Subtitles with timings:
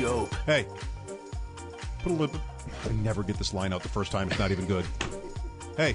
[0.00, 0.66] Hey,
[2.02, 2.40] put a little.
[2.88, 4.28] I never get this line out the first time.
[4.28, 4.86] It's not even good.
[5.76, 5.94] Hey,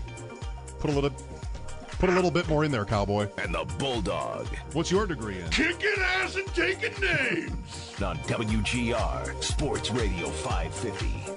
[0.78, 1.10] put a little.
[1.98, 3.28] Put a little bit more in there, cowboy.
[3.40, 4.46] And the Bulldog.
[4.74, 5.50] What's your degree in?
[5.50, 7.96] Kicking ass and taking names.
[8.04, 11.34] On WGR Sports Radio 550.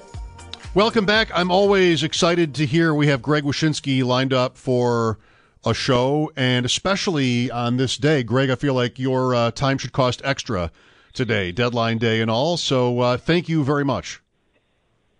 [0.74, 1.30] Welcome back.
[1.32, 5.18] I'm always excited to hear we have Greg Wyshynski lined up for
[5.64, 8.50] a show, and especially on this day, Greg.
[8.50, 10.70] I feel like your uh, time should cost extra
[11.18, 12.56] today, deadline day and all.
[12.56, 14.22] So uh, thank you very much.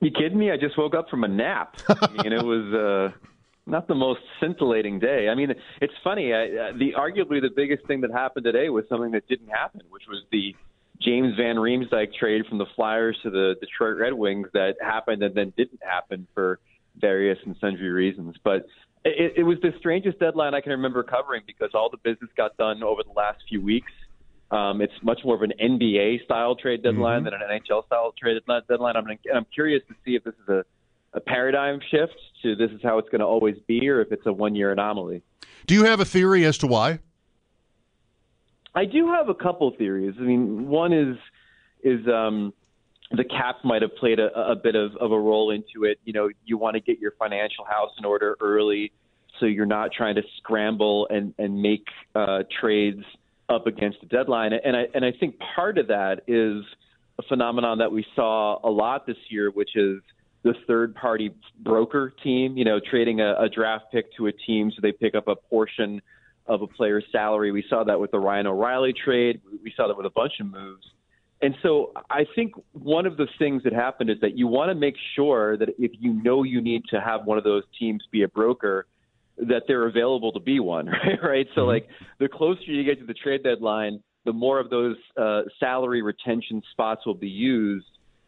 [0.01, 0.53] You kidding me?
[0.53, 1.75] I just woke up from a nap.
[1.89, 3.19] I mean, it was uh,
[3.67, 5.29] not the most scintillating day.
[5.29, 6.33] I mean, it's funny.
[6.33, 9.81] I, uh, the arguably the biggest thing that happened today was something that didn't happen,
[9.91, 10.55] which was the
[11.03, 15.35] James Van Riemsdyk trade from the Flyers to the Detroit Red Wings that happened and
[15.35, 16.61] then didn't happen for
[16.97, 18.37] various and sundry reasons.
[18.45, 18.67] But
[19.05, 22.57] it, it was the strangest deadline I can remember covering because all the business got
[22.57, 23.91] done over the last few weeks.
[24.51, 28.41] Um, it's much more of an NBA style trade deadline than an NHL style trade
[28.69, 28.97] deadline.
[28.97, 30.65] I'm, I'm curious to see if this is a,
[31.13, 34.25] a paradigm shift to this is how it's going to always be, or if it's
[34.25, 35.23] a one year anomaly.
[35.67, 37.01] Do you have a theory as to why?
[38.75, 40.15] I do have a couple theories.
[40.19, 41.17] I mean, one is
[41.83, 42.55] is um,
[43.11, 45.99] the cap might have played a, a bit of, of a role into it.
[46.05, 48.93] You know, you want to get your financial house in order early,
[49.39, 53.03] so you're not trying to scramble and and make uh, trades
[53.49, 54.53] up against the deadline.
[54.53, 56.65] And I and I think part of that is
[57.19, 60.01] a phenomenon that we saw a lot this year, which is
[60.45, 64.71] the third party broker team, you know, trading a, a draft pick to a team
[64.71, 66.01] so they pick up a portion
[66.47, 67.51] of a player's salary.
[67.51, 69.41] We saw that with the Ryan O'Reilly trade.
[69.63, 70.87] We saw that with a bunch of moves.
[71.41, 74.75] And so I think one of the things that happened is that you want to
[74.75, 78.23] make sure that if you know you need to have one of those teams be
[78.23, 78.87] a broker,
[79.41, 81.23] that they're available to be one, right?
[81.23, 81.47] right?
[81.55, 81.89] So like
[82.19, 86.63] the closer you get to the trade deadline, the more of those uh, salary retention
[86.73, 87.87] spots will be used.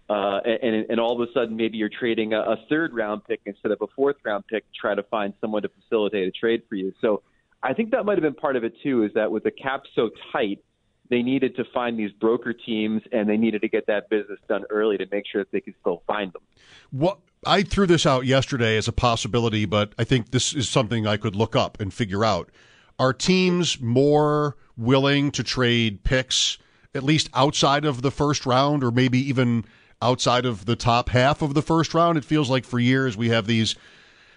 [0.08, 3.40] Uh, and, and all of a sudden, maybe you're trading a, a third round pick
[3.46, 6.62] instead of a fourth round pick to try to find someone to facilitate a trade
[6.68, 6.92] for you.
[7.00, 7.22] So
[7.62, 9.82] I think that might have been part of it too, is that with the cap
[9.94, 10.64] so tight,
[11.10, 14.64] they needed to find these broker teams and they needed to get that business done
[14.70, 16.42] early to make sure that they could still find them.
[16.90, 21.06] What I threw this out yesterday as a possibility, but I think this is something
[21.06, 22.50] I could look up and figure out.
[22.98, 26.58] Are teams more willing to trade picks
[26.94, 29.64] at least outside of the first round or maybe even
[30.02, 32.18] outside of the top half of the first round?
[32.18, 33.74] It feels like for years we have these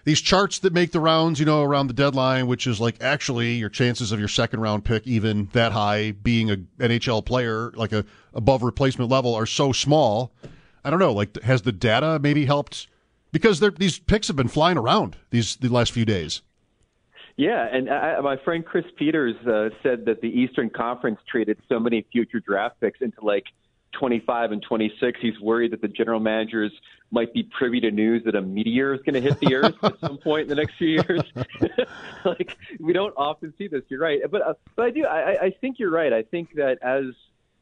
[0.05, 3.55] these charts that make the rounds, you know, around the deadline, which is like actually
[3.55, 7.91] your chances of your second round pick even that high being a NHL player, like
[7.91, 10.31] a above replacement level, are so small.
[10.85, 11.13] I don't know.
[11.13, 12.87] Like, has the data maybe helped?
[13.33, 16.41] Because these picks have been flying around these the last few days.
[17.35, 21.79] Yeah, and I, my friend Chris Peters uh, said that the Eastern Conference traded so
[21.79, 23.45] many future draft picks into like
[23.93, 25.19] 25 and 26.
[25.19, 26.71] He's worried that the general managers
[27.09, 29.99] might be privy to news that a meteor is going to hit the Earth at
[29.99, 31.21] some point in the next few years.
[32.25, 33.81] like we don't often see this.
[33.89, 35.05] You're right, but uh, but I do.
[35.05, 36.13] I, I think you're right.
[36.13, 37.15] I think that as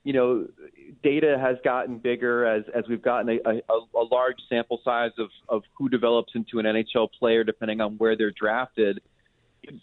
[0.03, 0.48] you know,
[1.03, 5.30] data has gotten bigger as as we've gotten a, a, a large sample size of
[5.48, 9.01] of who develops into an NHL player, depending on where they're drafted.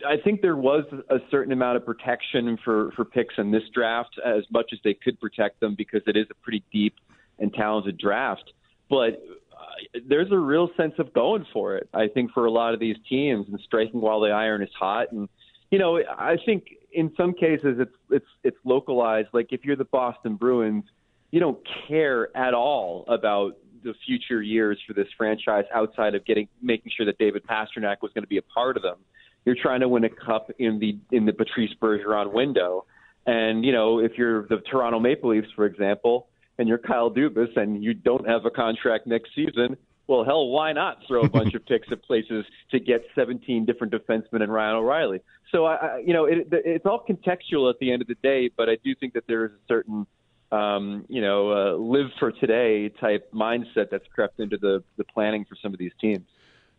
[0.07, 4.19] I think there was a certain amount of protection for, for picks in this draft,
[4.25, 6.95] as much as they could protect them because it is a pretty deep
[7.39, 8.53] and talented draft.
[8.91, 9.23] But
[9.53, 12.81] uh, there's a real sense of going for it, I think, for a lot of
[12.81, 15.13] these teams and striking while the iron is hot.
[15.13, 15.29] And,
[15.71, 19.29] you know, I think in some cases it's, it's, it's localized.
[19.33, 20.85] Like if you're the Boston Bruins,
[21.31, 26.49] you don't care at all about the future years for this franchise outside of getting
[26.63, 28.97] making sure that David Pastrnak was going to be a part of them.
[29.45, 32.87] You're trying to win a cup in the in the Patrice Bergeron window,
[33.29, 36.29] And you know, if you're the Toronto Maple Leafs, for example,
[36.59, 39.77] and you're Kyle Dubas and you don't have a contract next season,
[40.09, 43.93] well, hell, why not throw a bunch of picks at places to get 17 different
[43.93, 45.21] defensemen and Ryan O'Reilly?
[45.53, 48.51] So I, I you know, it, it's all contextual at the end of the day,
[48.57, 50.07] but I do think that there is a certain
[50.51, 55.45] um, you know, uh, live for today type mindset that's crept into the, the planning
[55.45, 56.27] for some of these teams.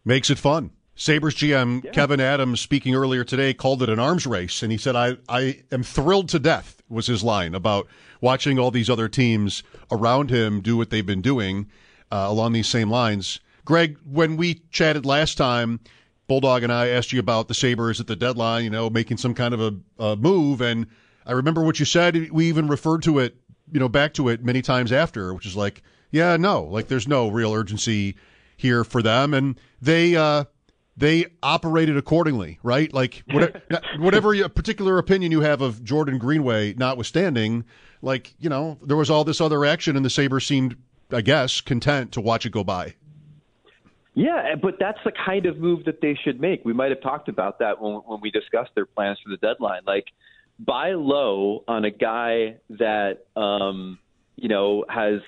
[0.03, 0.71] Makes it fun.
[0.95, 1.91] Sabres GM yeah.
[1.91, 5.61] Kevyn Adams speaking earlier today called it an arms race, and he said, I, I
[5.71, 7.87] am thrilled to death, was his line about
[8.21, 11.67] watching all these other teams around him do what they've been doing
[12.11, 13.39] uh, along these same lines.
[13.65, 15.79] Greg, when we chatted last time,
[16.27, 19.33] Bulldog and I asked you about the Sabres at the deadline, you know, making some
[19.33, 20.87] kind of a, a move, and
[21.25, 22.31] I remember what you said.
[22.31, 23.35] We even referred to it
[23.71, 27.07] you know, back to it many times after, which is like, yeah, no, like there's
[27.07, 28.15] no real urgency
[28.57, 30.45] here for them, and they uh,
[30.97, 32.91] they operated accordingly, right?
[32.93, 33.61] Like whatever,
[33.99, 37.63] whatever particular opinion you have of Jordan Greenway, notwithstanding,
[38.01, 40.75] like you know, there was all this other action, and the Sabres seemed,
[41.11, 42.95] I guess, content to watch it go by.
[44.13, 46.65] Yeah, but that's the kind of move that they should make.
[46.65, 49.81] We might have talked about that when, when we discussed their plans for the deadline.
[49.85, 50.05] Like
[50.59, 53.97] buy low on a guy that um,
[54.35, 55.21] you know has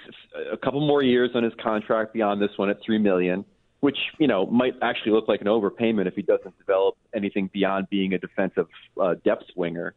[0.52, 3.46] a couple more years on his contract beyond this one at three million,
[3.80, 7.90] which you know might actually look like an overpayment if he doesn't develop anything beyond
[7.90, 8.68] being a defensive
[9.02, 9.94] uh, depth winger.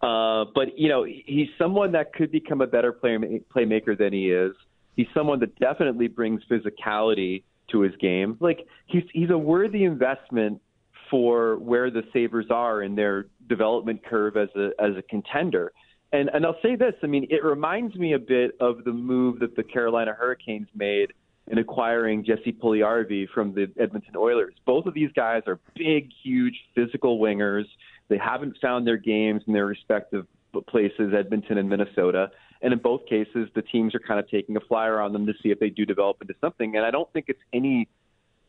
[0.00, 4.30] Uh, but you know he's someone that could become a better player, playmaker than he
[4.30, 4.52] is.
[4.98, 8.36] He's someone that definitely brings physicality to his game.
[8.40, 10.60] Like he's he's a worthy investment
[11.08, 15.70] for where the Sabres are in their development curve as a as a contender.
[16.12, 19.38] And and I'll say this, I mean, it reminds me a bit of the move
[19.38, 21.12] that the Carolina Hurricanes made
[21.46, 24.54] in acquiring Jesse Puljujarvi from the Edmonton Oilers.
[24.66, 27.66] Both of these guys are big, huge, physical wingers.
[28.08, 30.26] They haven't found their games in their respective
[30.66, 32.30] places, Edmonton and Minnesota.
[32.60, 35.32] And in both cases, the teams are kind of taking a flyer on them to
[35.42, 36.76] see if they do develop into something.
[36.76, 37.88] And I don't think it's any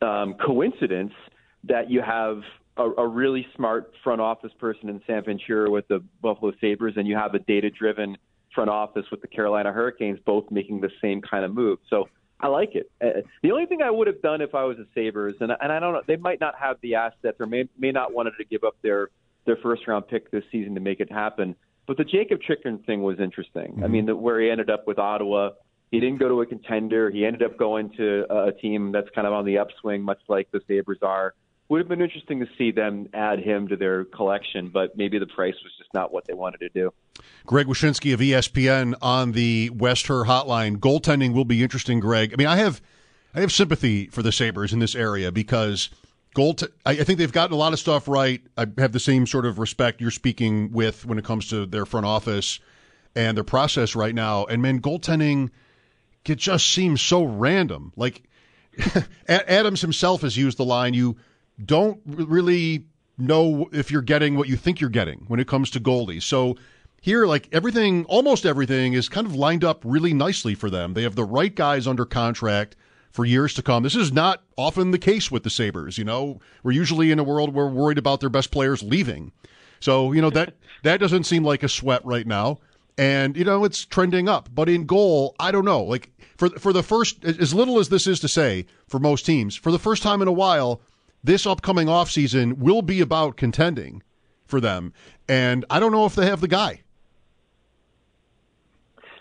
[0.02, 1.12] um, coincidence
[1.64, 2.42] that you have
[2.76, 7.06] a, a really smart front office person in Sam Ventura with the Buffalo Sabres, and
[7.06, 8.16] you have a data driven
[8.54, 11.78] front office with the Carolina Hurricanes, both making the same kind of move.
[11.88, 12.08] So
[12.40, 12.90] I like it.
[13.04, 15.70] Uh, the only thing I would have done if I was a Sabres, and, and
[15.70, 18.44] I don't know, they might not have the assets or may, may not wanted to
[18.44, 19.10] give up their
[19.46, 21.56] their first round pick this season to make it happen.
[21.90, 23.72] But the Jacob Chychrun thing was interesting.
[23.72, 23.84] Mm-hmm.
[23.84, 25.50] I mean, the, where he ended up with Ottawa,
[25.90, 27.10] he didn't go to a contender.
[27.10, 30.48] He ended up going to a team that's kind of on the upswing, much like
[30.52, 31.34] the Sabres are
[31.68, 35.26] would have been interesting to see them add him to their collection, but maybe the
[35.26, 36.92] price was just not what they wanted to do.
[37.44, 40.76] Greg Wyshynski of ESPN on the West Her hotline.
[40.76, 42.32] Goaltending will be interesting, Greg.
[42.32, 42.80] I mean, I have
[43.34, 45.90] I have sympathy for the Sabres in this area because
[46.34, 46.56] goal.
[46.84, 48.40] I, I think they've gotten a lot of stuff right.
[48.56, 51.86] I have the same sort of respect you're speaking with when it comes to their
[51.86, 52.60] front office
[53.14, 54.44] and their process right now.
[54.44, 55.50] And man, goaltending
[56.26, 57.92] it just seems so random.
[57.96, 58.22] Like
[59.28, 61.16] Adams himself has used the line you
[61.62, 62.86] don't really
[63.18, 66.22] know if you're getting what you think you're getting when it comes to goalies.
[66.22, 66.56] So
[67.00, 70.94] here, like everything, almost everything is kind of lined up really nicely for them.
[70.94, 72.76] They have the right guys under contract
[73.10, 73.82] for years to come.
[73.82, 75.98] This is not often the case with the Sabres.
[75.98, 79.32] You know, we're usually in a world where we're worried about their best players leaving.
[79.80, 80.54] So, you know, that,
[80.84, 82.58] that doesn't seem like a sweat right now.
[82.98, 84.48] And, you know, it's trending up.
[84.54, 85.82] But in goal, I don't know.
[85.82, 89.56] Like for, for the first, as little as this is to say for most teams,
[89.56, 90.80] for the first time in a while,
[91.22, 94.02] this upcoming offseason will be about contending
[94.46, 94.92] for them.
[95.28, 96.82] And I don't know if they have the guy.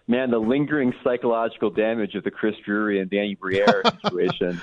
[0.10, 4.60] Man, the lingering psychological damage of the Chris Drury and Danny Briere situation.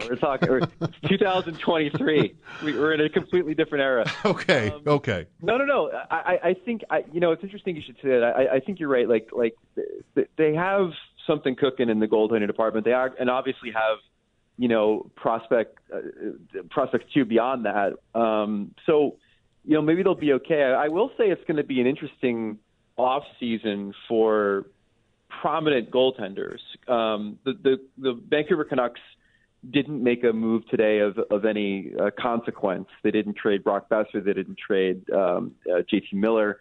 [0.00, 0.60] Know, we're talking we're,
[1.08, 2.34] 2023.
[2.64, 4.04] We're in a completely different era.
[4.24, 4.70] Okay.
[4.70, 5.26] Um, okay.
[5.40, 5.92] No, no, no.
[6.10, 8.34] I, I think I, you know, it's interesting you should say that.
[8.36, 9.08] I, I think you're right.
[9.08, 9.54] Like, like
[10.36, 10.90] they have
[11.24, 12.84] something cooking in the goaltending department.
[12.84, 13.98] They are, and obviously have
[14.56, 16.00] you know, prospect uh,
[16.68, 17.92] prospects too beyond that.
[18.18, 19.18] Um, so,
[19.64, 20.64] you know, maybe they'll be okay.
[20.64, 22.58] I, I will say it's going to be an interesting
[22.98, 24.66] off season for
[25.40, 26.58] prominent goaltenders.
[26.86, 29.00] Um, the, the the Vancouver Canucks
[29.70, 32.88] didn't make a move today of of any uh, consequence.
[33.02, 34.24] They didn't trade Brock Boeser.
[34.24, 36.58] They didn't trade um, uh, JT Miller.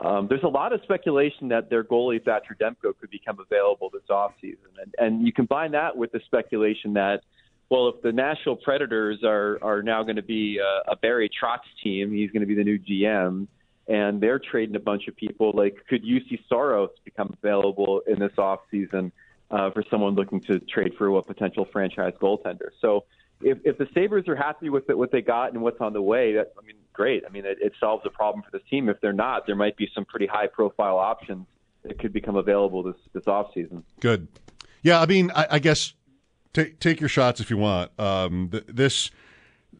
[0.00, 4.02] Um, there's a lot of speculation that their goalie Thatcher Demko could become available this
[4.10, 7.22] offseason, and and you combine that with the speculation that
[7.70, 11.58] well, if the Nashville Predators are are now going to be a, a Barry Trotz
[11.82, 13.46] team, he's going to be the new GM,
[13.88, 15.52] and they're trading a bunch of people.
[15.54, 19.10] Like, could Juuse Saros become available in this off season
[19.50, 22.68] uh, for someone looking to trade for a potential franchise goaltender?
[22.80, 23.04] So,
[23.40, 26.02] if if the Sabres are happy with it, what they got and what's on the
[26.02, 27.22] way, that I mean, great.
[27.26, 28.88] I mean, it, it solves a problem for this team.
[28.88, 31.46] If they're not, there might be some pretty high profile options
[31.84, 33.84] that could become available this this off season.
[34.00, 34.28] Good.
[34.82, 35.94] Yeah, I mean, I, I guess
[36.52, 37.90] take take your shots if you want.
[37.98, 39.10] Um, th- this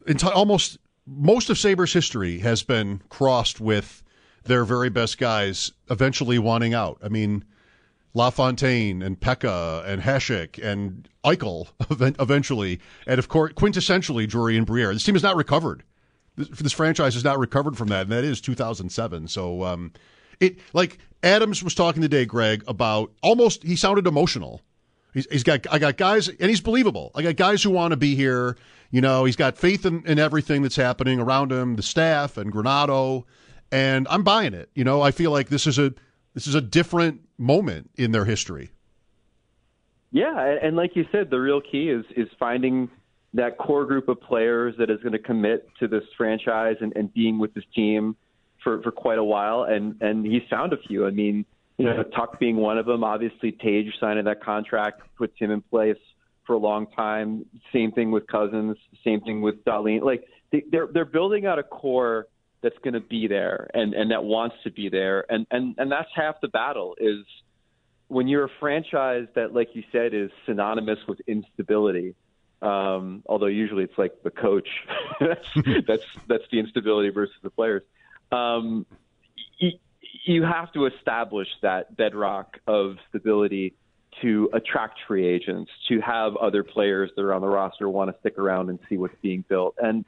[0.07, 4.03] enti- almost most of Sabres history has been crossed with
[4.45, 6.99] their very best guys eventually wanting out.
[7.03, 7.45] I mean,
[8.15, 11.69] LaFontaine and Peca and Hasek and Eichel
[12.21, 14.93] eventually, and of course, quintessentially Drury and Briere.
[14.93, 15.85] This team has not recovered.
[16.37, 19.29] This, this franchise has not recovered from that, and that is 2007.
[19.29, 19.93] So, um,
[20.41, 24.63] it like Adams was talking today, Greg, about almost he sounded emotional.
[25.15, 27.11] He's, he's got I got guys, and he's believable.
[27.15, 28.57] I got guys who want to be here.
[28.91, 32.53] You know, he's got faith in, in everything that's happening around him, the staff and
[32.53, 33.25] Granato,
[33.71, 34.71] and I'm buying it.
[34.75, 35.93] You know, I feel like this is a
[36.35, 38.71] this is a different moment in their history.
[40.11, 42.91] Yeah, and like you said, the real key is is finding
[43.35, 47.13] that core group of players that is going to commit to this franchise and, and
[47.13, 48.17] being with this team
[48.65, 49.65] for, for quite a while.
[49.65, 51.07] And and he's found a few.
[51.07, 51.45] I mean,
[51.79, 53.05] you know, Tuch being one of them.
[53.05, 55.97] Obviously, Tage signing that contract puts him in place
[56.45, 57.47] for a long time.
[57.73, 58.77] Same thing with Cozens.
[59.05, 60.03] Same thing with Dahlin.
[60.03, 62.27] Like they, they're they're building out a core
[62.61, 65.25] that's going to be there and and that wants to be there.
[65.33, 67.25] And and and that's half the battle is
[68.09, 72.17] when you're a franchise that, like you said, is synonymous with instability.
[72.61, 74.69] Um, although usually it's like the coach
[75.21, 75.49] that's
[75.87, 77.83] that's that's the instability versus the players.
[78.33, 78.85] Um,
[80.29, 83.75] you, have to establish that bedrock of stability
[84.23, 88.19] to attract free agents, to have other players that are on the roster want to
[88.21, 90.05] stick around and see what's being built, and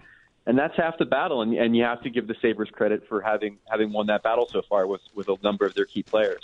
[0.46, 1.42] and that's half the battle.
[1.42, 4.48] And, and you have to give the Sabres credit for having having won that battle
[4.50, 6.42] so far with with a number of their key players.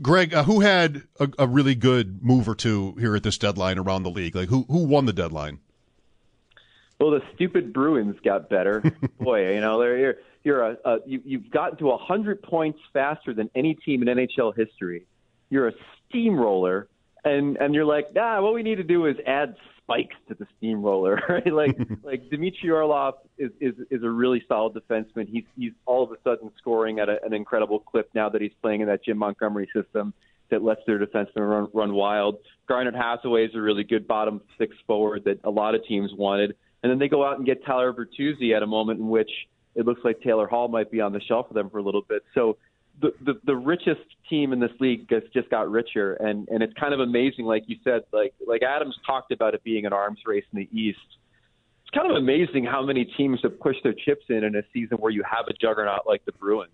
[0.00, 3.78] Greg, uh, who had a, a, really good move or two here at this deadline
[3.78, 4.34] around the league?
[4.34, 5.60] Like who who won the deadline?
[6.98, 8.80] Well, the stupid Bruins got better.
[9.20, 13.50] Boy, you know they're you're, a, a you, you've gotten to hundred points faster than
[13.54, 15.06] any team in NHL history.
[15.50, 15.72] You're a
[16.08, 16.88] steamroller,
[17.24, 18.42] and and you're like, nah.
[18.42, 21.52] What we need to do is add spikes to the steamroller, right?
[21.52, 25.28] Like like Dmitry Orlov is, is is a really solid defenseman.
[25.28, 28.52] He's he's all of a sudden scoring at a, an incredible clip now that he's
[28.60, 30.14] playing in that Jim Montgomery system
[30.50, 32.38] that lets their defensemen run run wild.
[32.68, 36.56] Garnet Hathaway is a really good bottom six forward that a lot of teams wanted,
[36.82, 39.30] and then they go out and get Tyler Bertuzzi at a moment in which
[39.74, 42.02] it looks like Taylor Hall might be on the shelf for them for a little
[42.02, 42.22] bit.
[42.34, 42.56] So
[43.00, 46.74] the, the the richest team in this league has just got richer, and and it's
[46.74, 50.20] kind of amazing, like you said, like like Adams talked about it being an arms
[50.26, 50.98] race in the East.
[51.82, 54.98] It's kind of amazing how many teams have pushed their chips in in a season
[54.98, 56.70] where you have a juggernaut like the Bruins.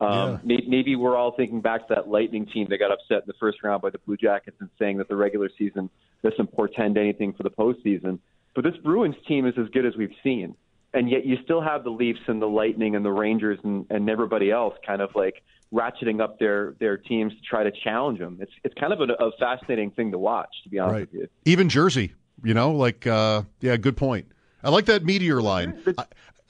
[0.00, 0.58] Um, yeah.
[0.66, 3.62] Maybe we're all thinking back to that Lightning team that got upset in the first
[3.62, 5.90] round by the Blue Jackets and saying that the regular season
[6.22, 8.18] doesn't portend anything for the postseason.
[8.54, 10.54] But this Bruins team is as good as we've seen
[10.92, 14.10] and yet you still have the Leafs and the Lightning and the Rangers and, and
[14.10, 15.42] everybody else kind of like
[15.72, 18.38] ratcheting up their their teams to try to challenge them.
[18.40, 21.12] It's it's kind of a, a fascinating thing to watch, to be honest right.
[21.12, 21.28] with you.
[21.44, 24.26] Even Jersey, you know, like uh, yeah, good point.
[24.62, 25.82] I like that meteor line.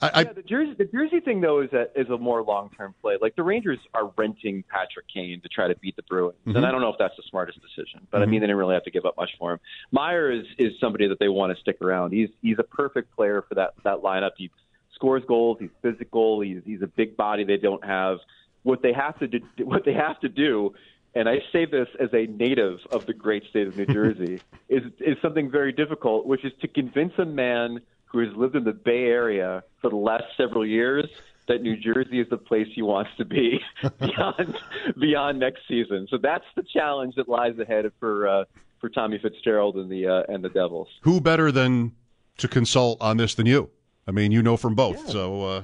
[0.01, 2.95] I, yeah, the Jersey the Jersey thing though is a is a more long term
[3.01, 3.17] play.
[3.21, 6.57] Like the Rangers are renting Patrick Kane to try to beat the Bruins, mm-hmm.
[6.57, 8.07] and I don't know if that's the smartest decision.
[8.09, 8.23] But mm-hmm.
[8.23, 9.59] I mean, they didn't really have to give up much for him.
[9.91, 12.13] Meier is is somebody that they want to stick around.
[12.13, 14.31] He's he's a perfect player for that that lineup.
[14.37, 14.49] He
[14.95, 15.57] scores goals.
[15.59, 16.41] He's physical.
[16.41, 18.17] He's he's a big body they don't have.
[18.63, 20.73] What they have to do, what they have to do,
[21.13, 24.39] and I say this as a native of the great state of New Jersey,
[24.69, 27.81] is is something very difficult, which is to convince a man
[28.11, 31.05] who has lived in the Bay Area for the last several years
[31.47, 33.59] that New Jersey is the place he wants to be
[33.99, 34.57] beyond
[34.99, 36.07] beyond next season.
[36.09, 38.45] So that's the challenge that lies ahead for uh,
[38.79, 40.87] for Tommy Fitzgerald and the uh, and the Devils.
[41.01, 41.93] Who better than
[42.37, 43.69] to consult on this than you?
[44.07, 44.97] I mean, you know from both.
[45.05, 45.11] Yeah.
[45.11, 45.63] So uh,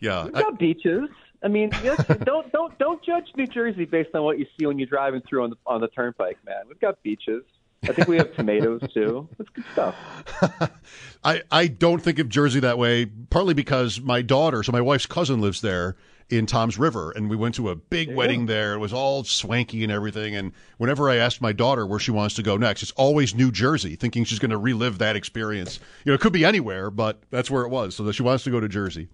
[0.00, 1.08] yeah, we've got I, beaches.
[1.42, 1.70] I mean,
[2.24, 5.44] don't don't don't judge New Jersey based on what you see when you're driving through
[5.44, 6.64] on the on the turnpike, man.
[6.68, 7.42] We've got beaches.
[7.88, 9.28] I think we have tomatoes too.
[9.38, 9.94] That's good stuff.
[11.24, 15.06] I, I don't think of Jersey that way, partly because my daughter, so my wife's
[15.06, 15.96] cousin lives there
[16.30, 18.74] in Toms River, and we went to a big wedding there.
[18.74, 20.34] It was all swanky and everything.
[20.34, 23.50] And whenever I asked my daughter where she wants to go next, it's always New
[23.52, 25.78] Jersey, thinking she's going to relive that experience.
[26.04, 27.94] You know, it could be anywhere, but that's where it was.
[27.94, 29.08] So that she wants to go to Jersey.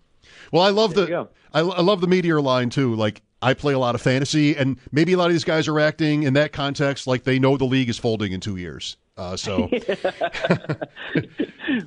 [0.53, 2.95] Well, I love the I, I love the meteor line too.
[2.95, 5.81] Like I play a lot of fantasy, and maybe a lot of these guys are
[5.81, 8.97] acting in that context like they know the league is folding in two years.
[9.17, 9.69] Uh, so,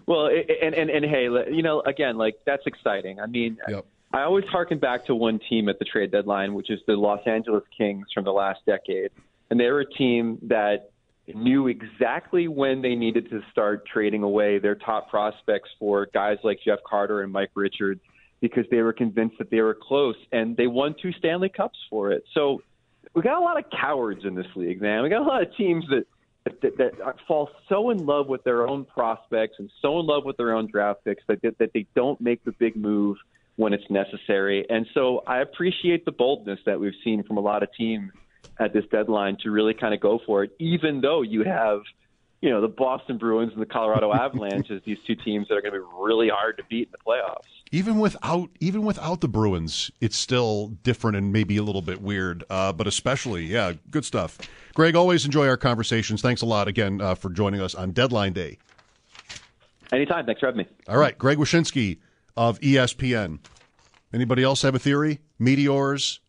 [0.05, 3.19] well, and, and and hey, you know, again, like that's exciting.
[3.19, 3.85] I mean, yep.
[4.13, 7.21] I always harken back to one team at the trade deadline, which is the Los
[7.25, 9.11] Angeles Kings from the last decade,
[9.49, 10.91] and they were a team that
[11.33, 16.59] knew exactly when they needed to start trading away their top prospects for guys like
[16.63, 18.01] Jeff Carter and Mike Richards
[18.43, 22.11] because they were convinced that they were close and they won two Stanley Cups for
[22.11, 22.25] it.
[22.33, 22.61] So
[23.13, 25.01] we got a lot of cowards in this league, man.
[25.01, 26.05] We got a lot of teams that
[26.61, 30.35] that, that fall so in love with their own prospects and so in love with
[30.35, 33.15] their own draft picks that that they don't make the big move
[33.55, 34.65] when it's necessary.
[34.69, 38.11] And so I appreciate the boldness that we've seen from a lot of teams
[38.59, 41.79] at this deadline to really kind of go for it, even though you have,
[42.43, 45.61] you know, the Boston Bruins and the Colorado Avalanche as these two teams that are
[45.61, 47.47] going to be really hard to beat in the playoffs.
[47.71, 52.43] Even without even without the Bruins, it's still different and maybe a little bit weird.
[52.49, 54.37] Uh, but especially, yeah, good stuff.
[54.73, 56.21] Greg, always enjoy our conversations.
[56.21, 58.57] Thanks a lot again uh, for joining us on Deadline Day.
[59.93, 60.25] Anytime.
[60.25, 60.67] Thanks for having me.
[60.89, 61.99] All right, Greg Wyshynski
[62.35, 63.39] of ESPN.
[64.13, 65.21] Anybody else have a theory?
[65.39, 66.19] Meteors,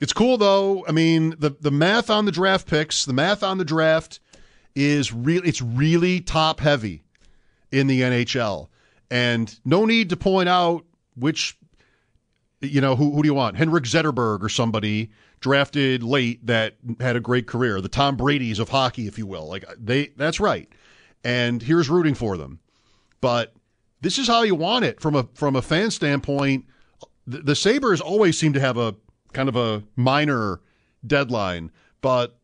[0.00, 0.84] it's cool though.
[0.86, 4.20] I mean, the the math on the draft picks, the math on the draft
[4.74, 5.42] is real.
[5.44, 7.02] It's really top heavy
[7.72, 8.68] in the NHL,
[9.10, 10.84] and no need to point out
[11.14, 11.58] which.
[12.62, 13.12] You know who?
[13.14, 13.56] Who do you want?
[13.56, 15.10] Henrik Zetterberg or somebody
[15.40, 17.80] drafted late that had a great career.
[17.80, 19.46] The Tom Brady's of hockey, if you will.
[19.46, 20.68] Like they, that's right.
[21.22, 22.60] And here's rooting for them.
[23.20, 23.54] But
[24.00, 26.64] this is how you want it from a from a fan standpoint.
[27.26, 28.94] The, the Sabres always seem to have a
[29.32, 30.60] kind of a minor
[31.06, 32.38] deadline, but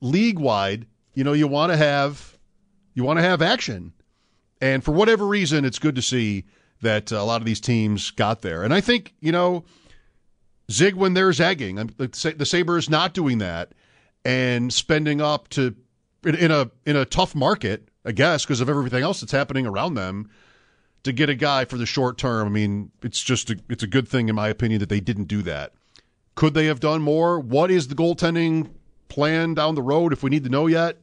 [0.00, 2.38] league wide, you know, you want to have
[2.94, 3.92] you want to have action.
[4.60, 6.44] And for whatever reason, it's good to see
[6.80, 8.64] that uh, a lot of these teams got there.
[8.64, 9.64] And I think, you know,
[10.70, 11.76] zig when they're zagging.
[11.96, 13.72] The Sabres not doing that
[14.24, 15.74] and spending up to
[16.24, 19.94] in a in a tough market, I guess, because of everything else that's happening around
[19.94, 20.28] them
[21.04, 22.46] to get a guy for the short term.
[22.46, 25.24] I mean, it's just a, it's a good thing in my opinion that they didn't
[25.24, 25.72] do that.
[26.38, 27.40] Could they have done more?
[27.40, 28.70] What is the goaltending
[29.08, 30.98] plan down the road if we need to know yet?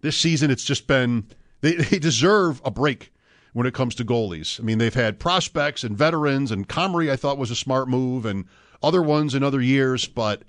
[0.00, 1.28] This season, it's just been,
[1.60, 3.12] they, they deserve a break
[3.52, 4.58] when it comes to goalies.
[4.58, 8.26] I mean, they've had prospects and veterans, and Comrie, I thought, was a smart move,
[8.26, 8.46] and
[8.82, 10.42] other ones in other years, but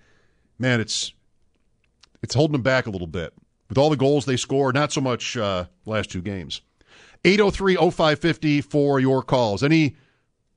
[0.57, 1.13] man, it's
[2.23, 3.35] it's holding them back a little bit.
[3.69, 6.61] With all the goals they score, not so much uh, last two games.
[7.23, 9.61] 803 0550 for your calls.
[9.61, 9.95] Any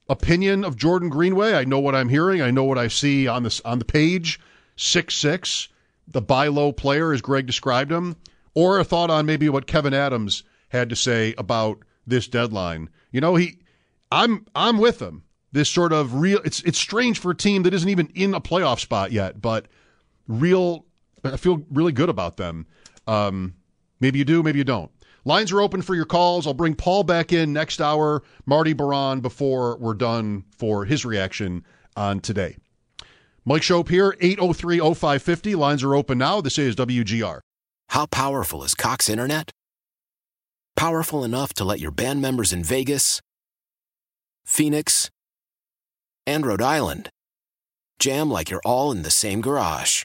[0.09, 1.53] opinion of Jordan Greenway.
[1.55, 2.41] I know what I'm hearing.
[2.41, 4.41] I know what I see on this on the page.
[4.77, 5.69] Six six,
[6.07, 8.17] the buy low player, as Greg described him,
[8.55, 12.91] or a thought on maybe what Kevyn Adams had to say about this deadline.
[13.11, 13.59] You know, he,
[14.13, 15.25] I'm I'm with him.
[15.53, 16.41] This sort of real.
[16.45, 19.67] It's it's strange for a team that isn't even in a playoff spot yet, but
[20.29, 20.85] real.
[21.25, 22.67] I feel really good about them.
[23.09, 23.55] Um,
[23.99, 24.91] maybe you do, maybe you don't.
[25.27, 26.47] Lines are open for your calls.
[26.47, 31.65] I'll bring Paul back in next hour, Marty Baron, before we're done for his reaction
[31.97, 32.57] on today.
[33.45, 35.57] Mike Schopp here, 803 0550.
[35.57, 36.41] Lines are open now.
[36.41, 37.41] This is WGR.
[37.89, 39.51] How powerful is Cox Internet?
[40.77, 43.21] Powerful enough to let your band members in Vegas,
[44.45, 45.11] Phoenix,
[46.25, 47.11] and Rhode Island
[47.99, 50.05] jam like you're all in the same garage.